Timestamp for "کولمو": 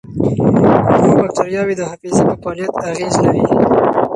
0.87-1.13